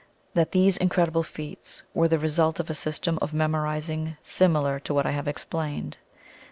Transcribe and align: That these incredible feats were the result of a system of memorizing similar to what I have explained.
That 0.33 0.51
these 0.51 0.77
incredible 0.77 1.21
feats 1.21 1.83
were 1.93 2.07
the 2.07 2.17
result 2.17 2.59
of 2.59 2.71
a 2.71 2.73
system 2.73 3.19
of 3.21 3.35
memorizing 3.35 4.17
similar 4.23 4.79
to 4.79 4.95
what 4.95 5.05
I 5.05 5.11
have 5.11 5.27
explained. 5.27 5.97